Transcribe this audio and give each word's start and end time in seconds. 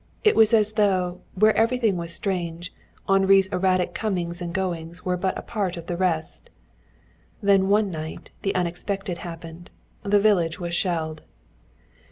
It 0.23 0.35
was 0.35 0.51
as 0.51 0.73
though, 0.73 1.21
where 1.35 1.55
everything 1.55 1.95
was 1.95 2.11
strange, 2.11 2.73
Henri's 3.07 3.45
erratic 3.49 3.93
comings 3.93 4.41
and 4.41 4.51
goings 4.51 5.05
were 5.05 5.15
but 5.15 5.37
a 5.37 5.43
part 5.43 5.75
with 5.75 5.85
the 5.85 5.95
rest. 5.95 6.49
Then 7.39 7.67
one 7.69 7.91
night 7.91 8.31
the 8.41 8.55
unexpected 8.55 9.19
happened. 9.19 9.69
The 10.01 10.19
village 10.19 10.59
was 10.59 10.73
shelled. 10.73 11.21